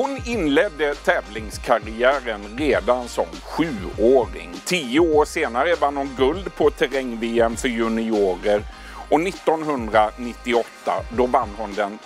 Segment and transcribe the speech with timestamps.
[0.00, 4.54] Hon inledde tävlingskarriären redan som sjuåring.
[4.64, 8.62] Tio år senare vann hon guld på terräng-VM för juniorer
[9.10, 10.68] och 1998
[11.16, 11.98] då vann hon den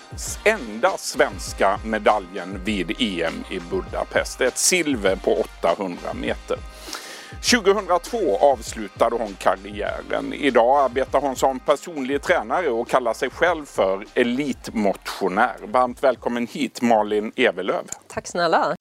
[0.45, 4.41] enda svenska medaljen vid EM i Budapest.
[4.41, 6.59] Ett silver på 800 meter.
[7.41, 10.33] 2002 avslutade hon karriären.
[10.33, 15.57] Idag arbetar hon som personlig tränare och kallar sig själv för elitmotionär.
[15.63, 17.85] Varmt välkommen hit Malin Evelöv.
[18.07, 18.77] Tack snälla.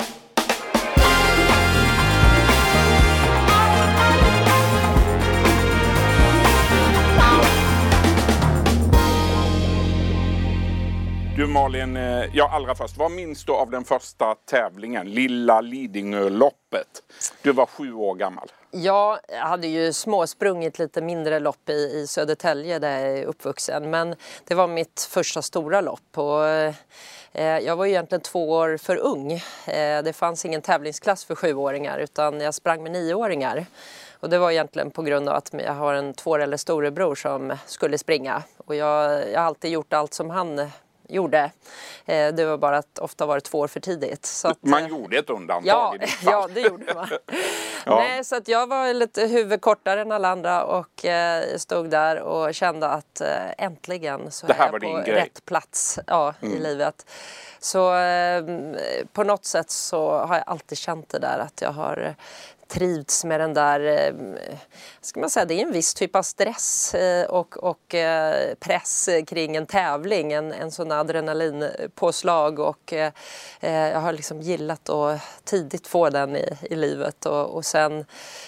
[11.71, 16.87] Malin, eh, ja allra först, vad minns du av den första tävlingen, Lilla Lidingöloppet?
[17.41, 18.51] Du var sju år gammal.
[18.71, 23.89] Ja, jag hade ju småsprungit lite mindre lopp i, i Södertälje där jag är uppvuxen.
[23.89, 24.15] Men
[24.47, 26.17] det var mitt första stora lopp.
[26.17, 29.31] Och, eh, jag var egentligen två år för ung.
[29.67, 33.65] Eh, det fanns ingen tävlingsklass för sjuåringar utan jag sprang med nioåringar.
[34.19, 37.57] Och det var egentligen på grund av att jag har en två eller storebror som
[37.65, 38.43] skulle springa.
[38.57, 40.71] Och jag, jag har alltid gjort allt som han
[41.11, 41.51] gjorde.
[42.05, 44.25] Eh, det var bara att ofta var det två år för tidigt.
[44.25, 46.33] Så att, man gjorde ett undantag ja, i ditt fall.
[46.33, 47.07] Ja, det gjorde man.
[47.85, 47.95] Ja.
[47.95, 52.19] Nej, så att jag var lite huvud kortare än alla andra och eh, stod där
[52.19, 56.59] och kände att eh, äntligen så Det här är jag på rätt plats ja, i
[56.59, 57.05] livet.
[57.59, 58.43] Så eh,
[59.13, 62.13] på något sätt så har jag alltid känt det där att jag har eh,
[62.71, 64.13] trivts med den där, eh,
[65.01, 69.09] ska man säga, det är en viss typ av stress eh, och, och eh, press
[69.27, 72.93] kring en tävling, en, en sån adrenalinpåslag och
[73.59, 78.05] jag har liksom gillat att tidigt få den i, i livet och, och sen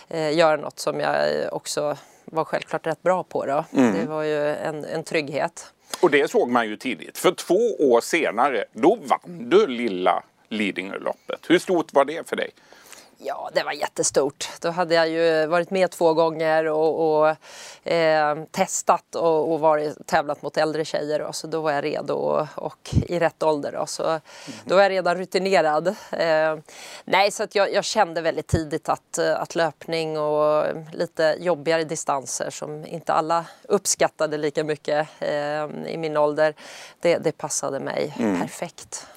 [0.09, 3.65] göra något som jag också var självklart rätt bra på då.
[3.71, 5.73] Det var ju en, en trygghet.
[6.01, 7.17] Och det såg man ju tidigt.
[7.17, 11.39] För två år senare, då vann du Lilla Lidingöloppet.
[11.47, 12.51] Hur stort var det för dig?
[13.17, 14.49] Ja, det var jättestort.
[14.61, 17.35] Då hade jag ju varit med två gånger och, och
[17.91, 21.19] eh, testat och, och varit, tävlat mot äldre tjejer.
[21.19, 23.71] Då, så då var jag redo och, och i rätt ålder.
[23.71, 24.19] Då, så
[24.65, 25.87] då var jag redan rutinerad.
[26.11, 26.57] Eh,
[27.05, 32.49] nej, så att jag, jag kände väldigt tidigt att, att löpning och lite jobbigare distanser
[32.49, 36.53] som inte alla uppskattade lika mycket eh, i min ålder,
[36.99, 39.07] det, det passade mig perfekt.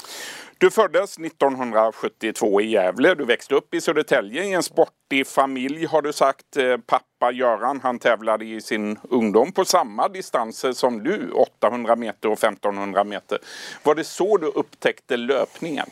[0.59, 3.15] Du föddes 1972 i Gävle.
[3.15, 6.57] Du växte upp i Södertälje i en sportig familj har du sagt.
[6.57, 12.29] Eh, pappa Göran han tävlade i sin ungdom på samma distanser som du, 800 meter
[12.29, 13.39] och 1500 meter.
[13.83, 15.91] Var det så du upptäckte löpningen?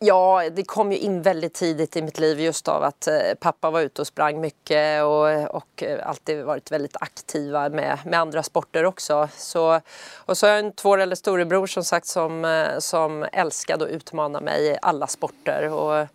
[0.00, 3.70] Ja, det kom ju in väldigt tidigt i mitt liv just av att eh, pappa
[3.70, 8.42] var ute och sprang mycket och, och eh, alltid varit väldigt aktiva med, med andra
[8.42, 9.28] sporter också.
[9.36, 9.80] Så,
[10.16, 13.90] och så har jag en två eller storebror som sagt som, eh, som älskade att
[13.90, 15.72] utmana mig i alla sporter.
[15.72, 16.06] Och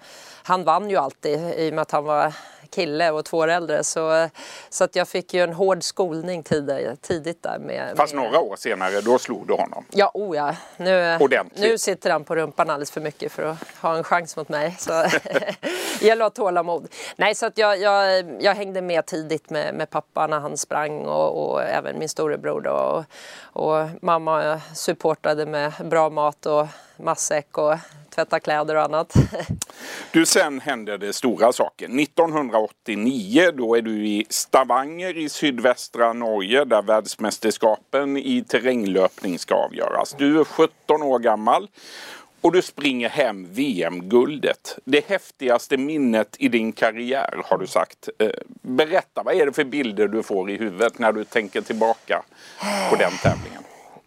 [0.44, 2.34] han vann ju alltid i och med att han var
[2.74, 3.84] kille och två år äldre.
[3.84, 4.30] Så,
[4.70, 7.60] så att jag fick ju en hård skolning tidigt, tidigt där.
[7.60, 9.86] Med, Fast med, några år senare, då slog du honom.
[9.92, 10.56] Ja, oh ja.
[10.78, 11.62] Nu, Ordentligt.
[11.62, 14.76] nu sitter han på rumpan alldeles för mycket för att ha en chans mot mig.
[14.80, 15.06] Så
[16.02, 16.88] gäller att ha tålamod.
[17.16, 21.06] Nej, så att jag, jag, jag hängde med tidigt med, med pappa när han sprang
[21.06, 22.62] och, och även min storebror.
[22.62, 22.72] Då.
[22.72, 23.04] Och,
[23.64, 26.68] och mamma supportade med bra mat och
[26.98, 27.78] matsäck och
[28.16, 29.14] tvätta kläder och annat.
[30.12, 31.86] Du, sen hände det stora saker.
[31.86, 40.16] 1989 då är du i Stavanger i sydvästra Norge där världsmästerskapen i terränglöpning ska avgöras.
[40.18, 41.68] Du är 17 år gammal
[42.42, 44.78] och du springer hem VM-guldet.
[44.86, 48.10] Det häftigaste minnet i din karriär har du sagt.
[48.20, 48.30] Eh,
[48.62, 52.24] berätta, vad är det för bilder du får i huvudet när du tänker tillbaka
[52.90, 53.64] på den tävlingen?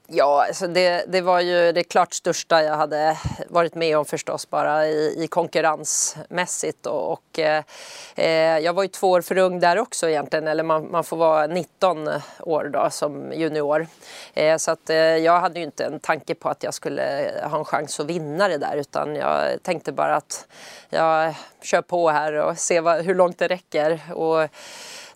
[0.08, 3.18] Ja, alltså det, det var ju det klart största jag hade
[3.48, 6.86] varit med om förstås bara i, i konkurrensmässigt.
[6.86, 10.90] Och, och eh, jag var ju två år för ung där också egentligen, eller man,
[10.90, 12.08] man får vara 19
[12.40, 13.86] år då som junior.
[14.34, 17.58] Eh, så att eh, jag hade ju inte en tanke på att jag skulle ha
[17.58, 20.46] en chans att vinna det där utan jag tänkte bara att
[20.90, 24.00] jag kör på här och ser vad, hur långt det räcker.
[24.14, 24.48] Och,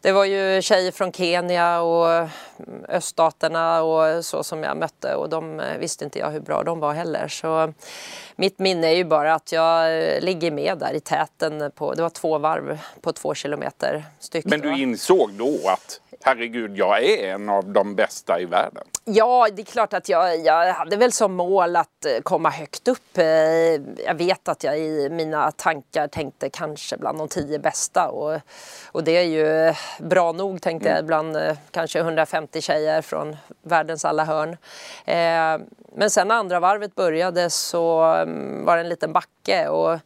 [0.00, 2.28] det var ju tjejer från Kenya och
[2.88, 6.80] öststaterna och så som jag mötte och de eh, visste inte jag hur bra de
[6.80, 7.28] var heller.
[7.28, 7.72] Så
[8.36, 11.70] mitt minne är ju bara att jag eh, ligger med där i täten.
[11.74, 14.44] På, det var två varv på två kilometer styck.
[14.44, 18.84] Men du insåg då att herregud, jag är en av de bästa i världen.
[19.04, 22.88] Ja, det är klart att jag, jag hade väl som mål att eh, komma högt
[22.88, 23.18] upp.
[23.18, 23.24] Eh,
[24.06, 28.40] jag vet att jag i mina tankar tänkte kanske bland de tio bästa och,
[28.92, 34.04] och det är ju bra nog tänkte jag bland eh, kanske 150 tjejer från världens
[34.04, 34.56] alla hörn.
[35.92, 39.98] Men sen när andra varvet började så mm, var det en liten backe och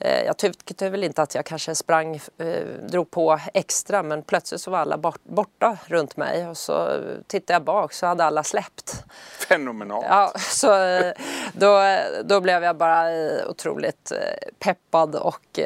[0.00, 4.70] jag tyckte väl inte att jag kanske sprang, eh, drog på extra men plötsligt så
[4.70, 9.04] var alla borta runt mig och så tittade jag bak så hade alla släppt.
[9.48, 10.06] Fenomenalt!
[10.08, 11.12] Ja, så eh,
[11.52, 13.06] då, då blev jag bara
[13.48, 14.12] otroligt
[14.58, 15.60] peppad och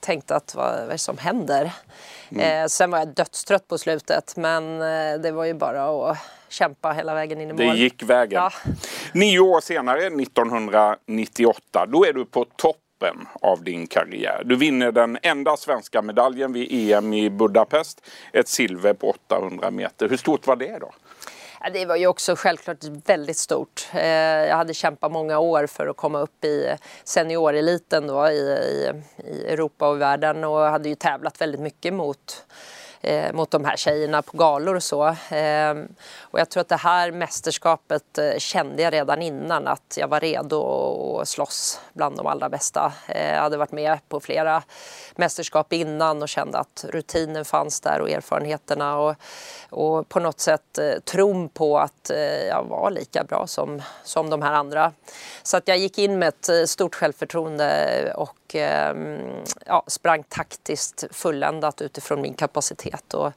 [0.00, 1.72] tänkte att vad är det som händer?
[2.28, 2.68] Mm.
[2.68, 4.78] sen var jag dödstrött på slutet men
[5.22, 6.18] det var ju bara att
[6.48, 7.58] kämpa hela vägen in i mål.
[7.58, 8.42] Det gick vägen.
[8.42, 8.52] Ja.
[9.14, 14.42] Nio år senare, 1998, då är du på topp toppen av din karriär.
[14.44, 18.00] Du vinner den enda svenska medaljen vid EM i Budapest.
[18.32, 20.08] Ett silver på 800 meter.
[20.08, 20.92] Hur stort var det då?
[21.72, 23.88] Det var ju också självklart väldigt stort.
[23.94, 24.06] Eh,
[24.48, 28.92] jag hade kämpat många år för att komma upp i senioreliten då i, i,
[29.24, 32.46] i Europa och världen och hade ju tävlat väldigt mycket mot
[33.00, 35.06] eh, mot de här tjejerna på galor och så.
[35.34, 35.74] Eh,
[36.20, 40.20] och jag tror att det här mästerskapet eh, kände jag redan innan att jag var
[40.20, 42.92] redo att slåss bland de allra bästa.
[43.08, 44.62] Eh, jag hade varit med på flera
[45.16, 49.14] mästerskap innan och kände att rutinen fanns där och erfarenheterna och,
[49.70, 54.30] och på något sätt eh, tron på att eh, jag var lika bra som, som
[54.30, 54.92] de här andra.
[55.42, 59.18] Så att jag gick in med ett eh, stort självförtroende och ehm,
[59.66, 62.85] ja, sprang taktiskt fulländat utifrån min kapacitet.
[63.14, 63.32] Och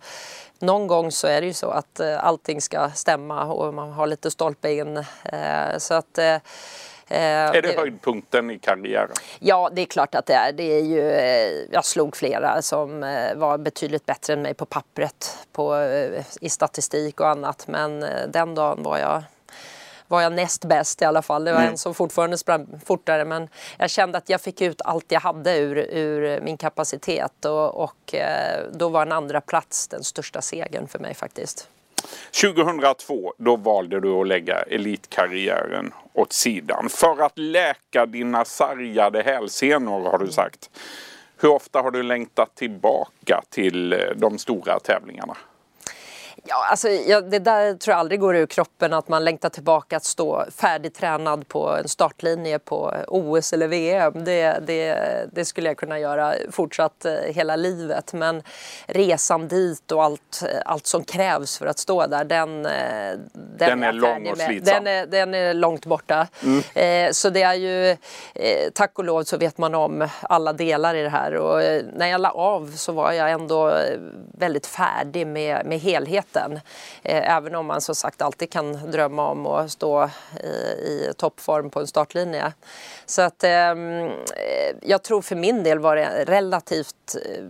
[0.59, 4.31] någon gång så är det ju så att allting ska stämma och man har lite
[4.31, 5.03] stolpe in.
[5.77, 6.19] Så att
[7.11, 9.11] Eh, är det höjdpunkten i karriären?
[9.39, 10.51] Ja, det är klart att det är.
[10.51, 14.65] Det är ju, eh, jag slog flera som eh, var betydligt bättre än mig på
[14.65, 15.75] pappret, på,
[16.41, 17.67] i statistik och annat.
[17.67, 19.23] Men den dagen var jag
[20.09, 21.43] var jag näst bäst i alla fall.
[21.43, 21.71] Det var mm.
[21.71, 25.57] en som fortfarande sprang fortare men jag kände att jag fick ut allt jag hade
[25.57, 28.15] ur, ur min kapacitet och, och
[28.71, 31.67] då var en andra plats den största segern för mig faktiskt.
[32.41, 40.09] 2002 då valde du att lägga elitkarriären åt sidan för att läka dina sargade hälsenor
[40.11, 40.69] har du sagt.
[41.37, 45.37] Hur ofta har du längtat tillbaka till eh, de stora tävlingarna?
[46.45, 49.97] Ja, alltså, ja, det där tror jag aldrig går ur kroppen att man längtar tillbaka
[49.97, 54.23] att stå färdigtränad på en startlinje på OS eller VM.
[54.23, 54.95] Det, det,
[55.31, 58.13] det skulle jag kunna göra fortsatt eh, hela livet.
[58.13, 58.43] Men
[58.87, 63.83] resan dit och allt, allt som krävs för att stå där, den, eh, den, den
[63.83, 64.83] är, är lång och slitsam.
[64.83, 66.27] Den är, den är långt borta.
[66.43, 66.63] Mm.
[66.73, 67.89] Eh, så det är ju,
[68.35, 71.35] eh, tack och lov så vet man om alla delar i det här.
[71.35, 73.73] Och eh, när jag la av så var jag ändå
[74.37, 76.59] väldigt färdig med, med helheten tiden.
[77.03, 80.09] Eh, även om man som sagt alltid kan drömma om att stå
[80.43, 82.53] i, i toppform på en startlinje.
[83.05, 87.43] Så att ehm, eh, jag tror för min del var det relativt eh,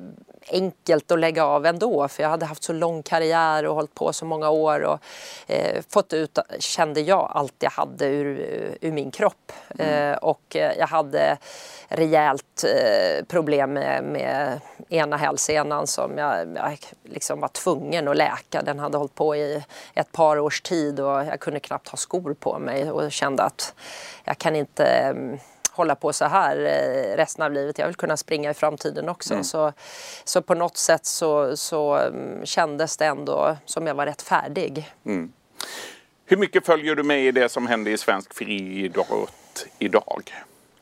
[0.51, 4.13] enkelt att lägga av ändå för jag hade haft så lång karriär och hållit på
[4.13, 4.99] så många år och
[5.47, 9.51] eh, fått ut, kände jag, allt jag hade ur, ur min kropp.
[9.79, 10.11] Mm.
[10.11, 11.37] Eh, och jag hade
[11.89, 14.59] rejält eh, problem med, med
[14.89, 18.61] ena hälsenan som jag, jag liksom var tvungen att läka.
[18.61, 19.63] Den hade hållit på i
[19.93, 23.73] ett par års tid och jag kunde knappt ha skor på mig och kände att
[24.23, 25.39] jag kan inte mm,
[25.71, 27.77] hålla på så här eh, resten av livet.
[27.77, 29.33] Jag vill kunna springa i framtiden också.
[29.33, 29.43] Mm.
[29.43, 29.73] Så,
[30.23, 34.91] så på något sätt så, så mm, kändes det ändå som jag var rätt färdig.
[35.05, 35.31] Mm.
[36.25, 40.31] Hur mycket följer du med i det som händer i svensk friidrott idag?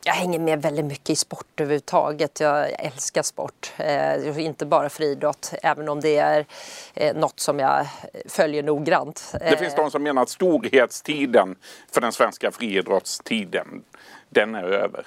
[0.08, 2.40] Jag hänger med väldigt mycket i sport överhuvudtaget.
[2.40, 3.72] Jag älskar sport.
[3.76, 6.46] Eh, inte bara friidrott, även om det är
[6.94, 7.86] eh, något som jag
[8.28, 9.34] följer noggrant.
[9.40, 11.56] Det finns de som menar att storhetstiden
[11.92, 13.82] för den svenska friidrottstiden
[14.30, 15.06] den är över.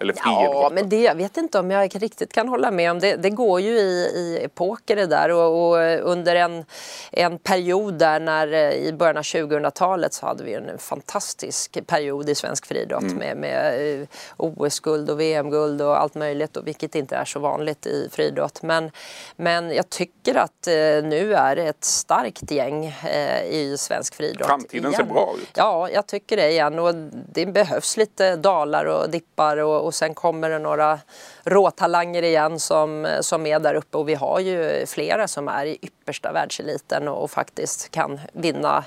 [0.00, 3.16] Eller Ja, men det, jag vet inte om jag riktigt kan hålla med om det.
[3.16, 6.64] Det går ju i, i epoker det där och, och, under en,
[7.12, 12.28] en period där när eh, i början av 2000-talet så hade vi en fantastisk period
[12.28, 13.16] i svensk friidrott mm.
[13.16, 17.86] med, med eh, OS-guld och VM-guld och allt möjligt och vilket inte är så vanligt
[17.86, 18.62] i friidrott.
[18.62, 18.90] Men,
[19.36, 24.46] men jag tycker att eh, nu är det ett starkt gäng eh, i svensk friidrott.
[24.46, 25.06] Framtiden igen.
[25.06, 25.50] ser bra ut.
[25.54, 26.94] Ja, jag tycker det igen och
[27.32, 30.98] det behövs lite dalar och dippar och, och sen kommer det några
[31.44, 33.98] råtalanger igen som, som är där uppe.
[33.98, 38.84] Och vi har ju flera som är i yppersta världseliten och, och faktiskt kan vinna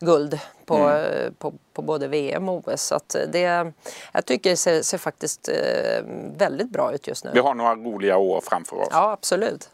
[0.00, 0.38] guld
[0.70, 1.34] på, mm.
[1.38, 2.82] på, på, både VM och OS.
[2.82, 3.00] Så
[3.32, 3.72] det,
[4.12, 6.04] jag tycker det ser, ser faktiskt eh,
[6.36, 7.30] väldigt bra ut just nu.
[7.34, 8.88] Vi har några roliga år framför oss.
[8.90, 9.70] Ja, absolut.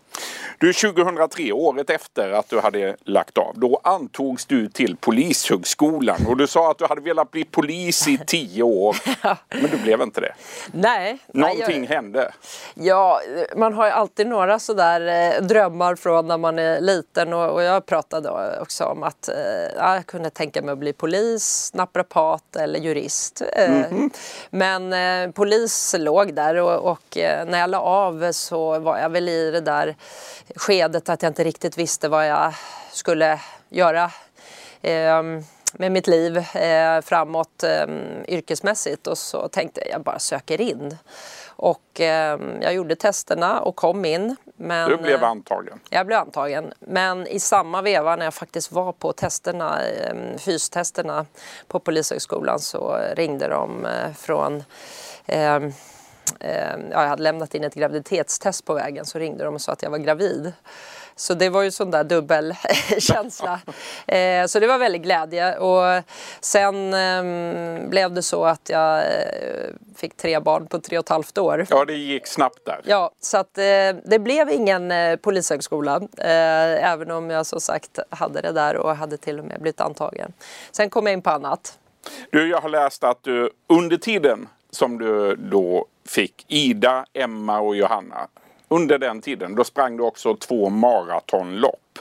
[0.59, 6.37] Du, 2003, året efter att du hade lagt av, då antogs du till Polishögskolan och
[6.37, 8.97] du sa att du hade velat bli polis i tio år.
[9.49, 10.35] Men du blev inte det.
[10.73, 11.19] Nej.
[11.33, 12.33] Någonting nej, jag, hände.
[12.75, 13.21] Ja,
[13.57, 17.63] man har ju alltid några sådär eh, drömmar från när man är liten och, och
[17.63, 19.35] jag pratade också om att eh,
[19.77, 23.43] jag kunde tänka mig att bli polis, naprapat eller jurist.
[23.53, 24.11] Mm.
[24.51, 29.09] Men eh, polis låg där och, och eh, när jag la av så var jag
[29.09, 29.97] väl i det där
[30.57, 32.55] skedet att jag inte riktigt visste vad jag
[32.93, 34.11] skulle göra
[34.83, 35.23] eh,
[35.73, 37.87] med mitt liv eh, framåt eh,
[38.29, 40.97] yrkesmässigt och så tänkte jag jag bara söker in.
[41.57, 44.37] Och eh, jag gjorde testerna och kom in.
[44.57, 45.81] Men, du blev antagen?
[45.91, 46.73] Jag blev antagen.
[46.81, 51.27] Men i samma veva när jag faktiskt var på testerna, eh, fystesterna
[51.69, 54.65] på Polishögskolan så ringde de eh, från
[55.27, 55.73] ehm,
[56.41, 59.83] eh, jag hade lämnat in ett graviditetstest på vägen så ringde de och sa att
[59.83, 60.53] jag var gravid.
[61.17, 63.61] Så det var ju sån där dubbelkänsla.
[64.07, 65.59] eh, så det var väldigt glädje.
[65.59, 66.05] Och
[66.41, 69.07] sen eh, blev det så att jag eh,
[69.97, 71.67] fick tre barn på tre och ett halvt år.
[71.71, 72.81] Ja, det gick snabbt där.
[72.85, 73.65] Ja, så att eh,
[74.05, 76.01] det blev ingen eh, polishögskola.
[76.19, 80.33] Även om jag som sagt hade det där och hade till och med blivit antagen.
[80.71, 81.79] Sen kom jag in på annat.
[82.31, 87.77] Du, jag har läst att du under tiden som du då fick Ida, Emma och
[87.77, 88.29] Johanna.
[88.69, 91.99] Under den tiden då sprang du också två maratonlopp.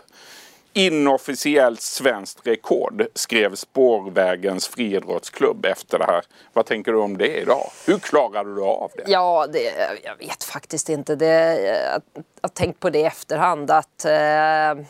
[0.77, 6.21] Inofficiellt svenskt rekord skrev Spårvägens friidrottsklubb efter det här.
[6.53, 7.71] Vad tänker du om det idag?
[7.87, 9.03] Hur klarade du av det?
[9.07, 11.15] Ja, det, jag vet faktiskt inte.
[11.15, 14.85] Det, jag har tänkt på det i efterhand att eh,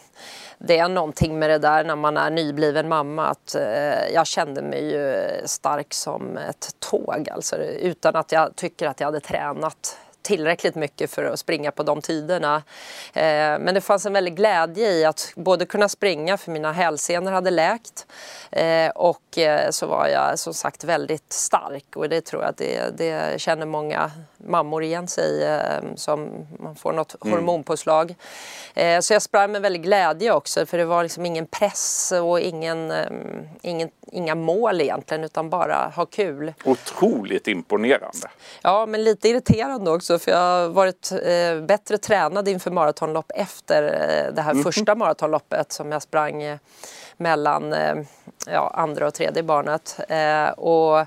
[0.58, 4.62] det är någonting med det där när man är nybliven mamma att eh, jag kände
[4.62, 9.98] mig ju stark som ett tåg alltså utan att jag tycker att jag hade tränat
[10.26, 12.56] tillräckligt mycket för att springa på de tiderna.
[13.14, 13.24] Eh,
[13.60, 17.52] men det fanns en väldig glädje i att både kunna springa för mina hälsenor hade
[17.52, 18.08] läkt
[18.52, 22.58] eh, och eh, så var jag som sagt väldigt stark och det tror jag att
[22.58, 27.38] det, det känner många mammor igen sig eh, som man får något mm.
[27.38, 28.16] hormonpåslag.
[29.02, 32.94] Så jag sprang med väldigt glädje också för det var liksom ingen press och ingen,
[33.62, 36.54] ingen, inga mål egentligen utan bara ha kul.
[36.64, 38.28] Otroligt imponerande.
[38.62, 41.12] Ja men lite irriterande också för jag har varit
[41.68, 43.82] bättre tränad inför maratonlopp efter
[44.36, 44.64] det här mm.
[44.64, 46.58] första maratonloppet som jag sprang
[47.18, 47.96] mellan eh,
[48.46, 50.00] ja, andra och tredje barnet.
[50.10, 51.00] Eh, och,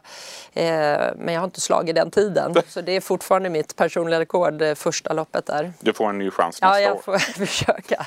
[0.59, 2.55] eh, men jag har inte slagit den tiden.
[2.69, 5.73] Så det är fortfarande mitt personliga rekord, eh, första loppet där.
[5.81, 6.83] Du får en ny chans nästa år.
[6.83, 8.07] Ja, jag får försöka.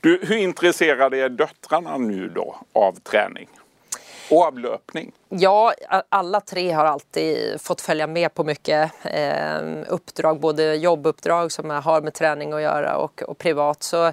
[0.00, 3.48] Du, hur intresserade är döttrarna nu då av träning?
[4.30, 5.12] Och av löpning?
[5.34, 5.72] Ja,
[6.08, 9.58] alla tre har alltid fått följa med på mycket eh,
[9.88, 13.82] uppdrag, både jobbuppdrag som har med träning att göra och, och privat.
[13.82, 14.06] Så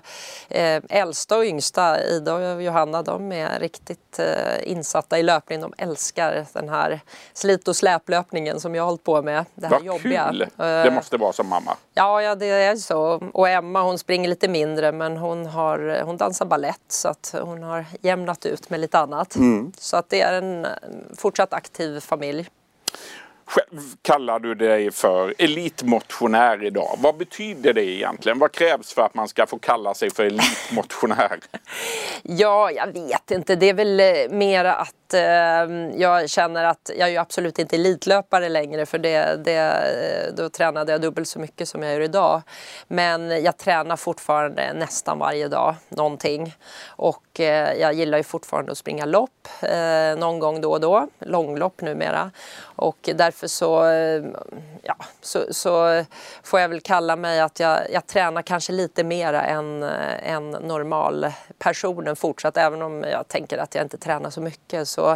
[0.50, 5.62] eh, äldsta och yngsta, Ida och Johanna, de är riktigt eh, insatta i löpning.
[5.62, 7.00] De älskar den här
[7.34, 9.46] slit och släplöpningen som jag har hållit på med.
[9.56, 10.28] Det här Vad jobbiga.
[10.30, 10.48] kul!
[10.58, 11.76] Det måste vara som mamma.
[11.94, 13.30] Ja, ja, det är så.
[13.34, 17.64] Och Emma hon springer lite mindre men hon, har, hon dansar ballett så att hon
[17.64, 19.36] har jämnat ut med lite annat.
[19.36, 19.72] Mm.
[19.78, 20.68] Så att det är en
[21.18, 22.48] fortsatt aktiv familj.
[23.50, 26.98] Själv kallar du dig för elitmotionär idag.
[26.98, 28.40] Vad betyder det egentligen?
[28.40, 31.40] Vad krävs för att man ska få kalla sig för elitmotionär?
[32.24, 33.56] ja, jag vet inte.
[33.56, 35.22] Det är väl eh, mer att eh,
[36.02, 40.50] jag känner att jag är ju absolut inte elitlöpare längre för det, det, eh, då
[40.50, 42.42] tränade jag dubbelt så mycket som jag gör idag.
[42.88, 46.56] Men jag tränar fortfarande nästan varje dag någonting.
[46.88, 51.08] Och eh, jag gillar ju fortfarande att springa lopp eh, någon gång då och då,
[51.20, 52.32] långlopp numera.
[52.80, 54.24] Och därför så, eh,
[54.84, 56.06] ja, så, så,
[56.44, 59.84] får jag väl kalla mig att jag, jag tränar kanske lite mera än,
[60.24, 62.58] än normalpersonen fortsatt.
[62.58, 64.88] Även om jag tänker att jag inte tränar så mycket.
[64.88, 65.12] Så,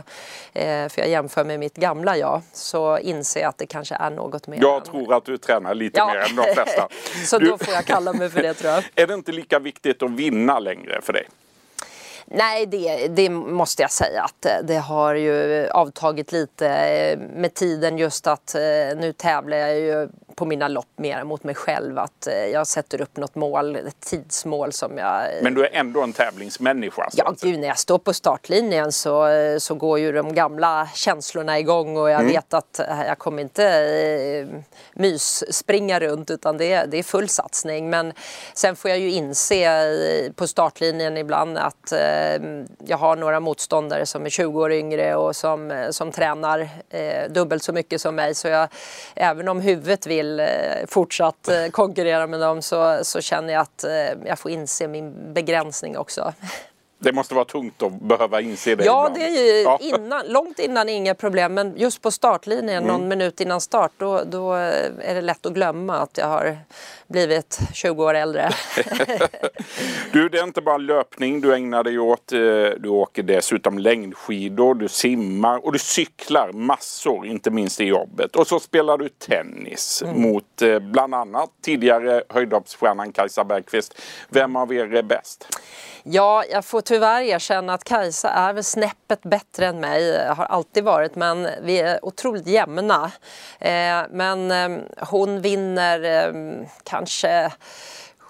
[0.53, 2.41] eh, för jag jämför med mitt gamla jag.
[2.53, 4.57] Så inser jag att det kanske är något mer.
[4.61, 4.83] Jag än...
[4.83, 6.07] tror att du tränar lite ja.
[6.07, 6.87] mer än de flesta.
[7.25, 7.49] så du...
[7.49, 8.83] då får jag kalla mig för det tror jag.
[8.95, 11.27] är det inte lika viktigt att vinna längre för dig?
[12.35, 17.53] Nej, det, det, måste jag säga att eh, det har ju avtagit lite eh, med
[17.53, 18.61] tiden just att eh,
[18.97, 20.09] nu tävlar jag ju
[20.43, 21.99] på mina lopp mer mot mig själv.
[21.99, 25.23] Att eh, jag sätter upp något mål, ett tidsmål som jag...
[25.41, 27.09] Men du är ändå en tävlingsmänniska?
[27.13, 29.27] Ja, gud, när jag står på startlinjen så,
[29.59, 32.33] så går ju de gamla känslorna igång och jag mm.
[32.33, 34.47] vet att jag kommer inte eh,
[34.93, 37.89] mysspringa runt utan det det är full satsning.
[37.89, 38.13] Men
[38.53, 42.41] sen får jag ju inse på startlinjen ibland att eh,
[42.85, 47.63] jag har några motståndare som är 20 år yngre och som, som tränar eh, dubbelt
[47.63, 48.35] så mycket som mig.
[48.35, 48.67] Så jag,
[49.15, 53.61] även om huvudet vill vill eh, fortsatt eh, konkurrera med dem så, så känner jag
[53.61, 56.33] att eh, jag får inse min begränsning också.
[57.03, 59.15] Det måste vara tungt att behöva inse det Ja, ibland.
[59.15, 59.79] det är ju ja.
[59.81, 61.53] innan, långt innan inga problem.
[61.53, 62.87] Men just på startlinjen, mm.
[62.87, 66.57] någon minut innan start, då, då är det lätt att glömma att jag har
[67.07, 68.49] blivit 20 år äldre.
[70.11, 72.31] du, det är inte bara löpning du ägnar dig åt.
[72.31, 72.39] Eh,
[72.77, 78.35] du åker dessutom längdskidor, du simmar och du cyklar massor, inte minst i jobbet.
[78.35, 80.21] Och så spelar du tennis mm.
[80.21, 84.01] mot eh, bland annat tidigare höjdhoppsstjärnan Kajsa Bergqvist.
[84.29, 85.47] Vem av er är bäst?
[86.05, 90.83] Ja, jag får tyvärr erkänna att Kajsa är väl snäppet bättre än mig, har alltid
[90.83, 93.11] varit, men vi är otroligt jämna.
[93.59, 97.51] Eh, men eh, hon vinner eh, kanske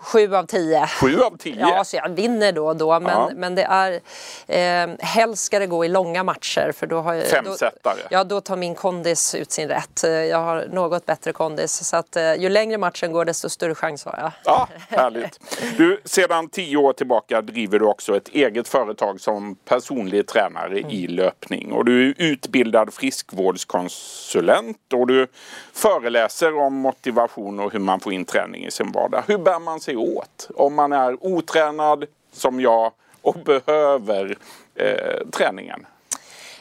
[0.04, 0.88] Sju av tio.
[0.88, 1.60] Sju av tio?
[1.60, 3.00] Ja, så jag vinner då och då.
[3.00, 3.32] Men, ja.
[3.36, 4.00] men det är...
[4.48, 6.72] Eh, helst ska det gå i långa matcher.
[6.76, 7.72] För då har jag, Femsetare?
[7.84, 10.04] Då, ja, då tar min kondis ut sin rätt.
[10.04, 11.88] Jag har något bättre kondis.
[11.88, 14.32] Så att eh, ju längre matchen går desto större chans har jag.
[14.46, 15.40] Ja, härligt.
[15.78, 20.90] Du, sedan tio år tillbaka driver du också ett eget företag som personlig tränare mm.
[20.90, 21.72] i löpning.
[21.72, 25.28] Och du är utbildad friskvårdskonsulent och du
[25.74, 29.24] föreläser om motivation och hur man får in träning i sin vardag.
[29.28, 34.38] Hur bär man sig sig åt om man är otränad som jag och behöver
[34.76, 35.86] eh, träningen?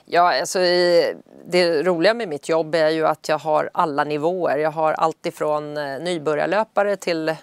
[0.04, 0.58] Ja, alltså,
[1.46, 4.58] det roliga med mitt jobb är ju att jag har alla nivåer.
[4.58, 7.34] Jag har allt ifrån eh, nybörjarlöpare till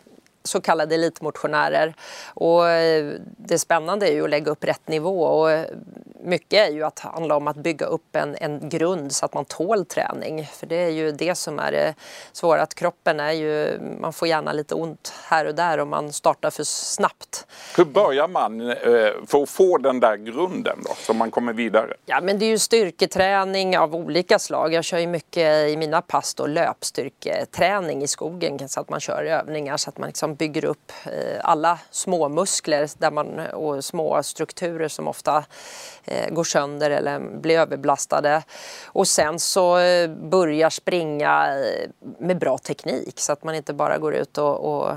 [0.43, 1.93] så kallade elitmotionärer.
[2.33, 5.65] Och eh, det spännande är ju att lägga upp rätt nivå och
[6.23, 9.45] mycket är ju att handla om att bygga upp en, en grund så att man
[9.45, 10.45] tål träning.
[10.45, 11.93] För det är ju det som är det
[12.31, 16.13] svåra, att kroppen är ju, man får gärna lite ont här och där om man
[16.13, 17.47] startar för snabbt.
[17.77, 18.75] Hur börjar man eh,
[19.27, 21.93] för att få den där grunden då, så man kommer vidare?
[22.05, 24.73] Ja men det är ju styrketräning av olika slag.
[24.73, 29.23] Jag kör ju mycket i mina pass då löpstyrketräning i skogen så att man kör
[29.23, 34.23] övningar så att man liksom bygger upp eh, alla små muskler där man, och små
[34.23, 35.43] strukturer som ofta
[36.05, 38.43] eh, Eh, går sönder eller blir överbelastade.
[38.85, 41.89] Och sen så eh, börjar springa eh,
[42.19, 44.95] med bra teknik så att man inte bara går ut och, och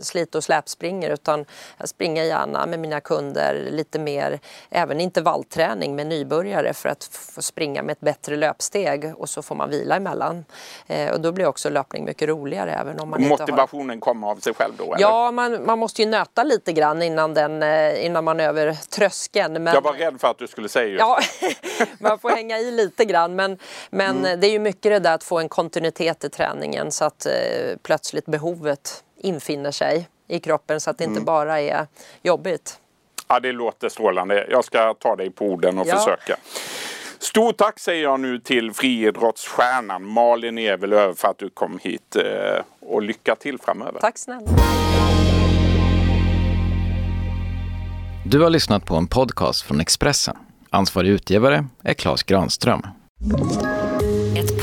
[0.00, 1.44] slit och släpspringer utan
[1.78, 7.42] jag springer gärna med mina kunder lite mer, även intervallträning med nybörjare för att få
[7.42, 10.44] springa med ett bättre löpsteg och så får man vila emellan.
[10.86, 14.12] Eh, och då blir också löpning mycket roligare även om man Motivationen inte har...
[14.12, 14.84] kommer av sig själv då?
[14.84, 15.00] Eller?
[15.00, 18.72] Ja, man, man måste ju nöta lite grann innan, den, eh, innan man är över
[18.90, 19.52] tröskeln.
[19.52, 19.74] Men...
[19.74, 21.18] Jag var rädd för att du skulle säga just Ja,
[22.00, 23.58] man får hänga i lite grann men,
[23.90, 24.40] men mm.
[24.40, 27.32] det är ju mycket det där att få en kontinuitet i träningen så att eh,
[27.82, 31.24] plötsligt behovet infinner sig i kroppen så att det inte mm.
[31.24, 31.86] bara är
[32.22, 32.80] jobbigt.
[33.28, 34.46] Ja, det låter strålande.
[34.50, 35.96] Jag ska ta dig på orden och ja.
[35.96, 36.36] försöka.
[37.18, 42.62] Stort tack säger jag nu till friidrottsstjärnan Malin Evelöv för att du kom hit eh,
[42.80, 44.00] och lycka till framöver.
[44.00, 44.48] Tack snälla.
[48.26, 50.36] Du har lyssnat på en podcast från Expressen.
[50.70, 52.82] Ansvarig utgivare är Klas Granström.